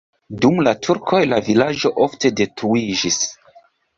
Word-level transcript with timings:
Dum 0.43 0.55
la 0.67 0.71
turkoj 0.85 1.19
la 1.33 1.39
vilaĝo 1.49 1.93
ofte 2.07 2.33
detruiĝis. 2.41 3.21